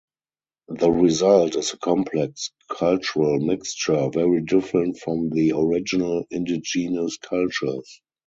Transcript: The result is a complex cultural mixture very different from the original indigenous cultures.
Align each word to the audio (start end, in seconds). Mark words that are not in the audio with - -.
The 0.69 0.89
result 0.89 1.55
is 1.57 1.73
a 1.73 1.77
complex 1.77 2.49
cultural 2.75 3.39
mixture 3.39 4.09
very 4.11 4.41
different 4.41 4.97
from 4.97 5.29
the 5.29 5.51
original 5.51 6.25
indigenous 6.31 7.17
cultures. 7.19 8.01